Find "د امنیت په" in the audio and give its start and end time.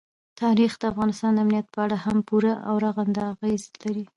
1.33-1.79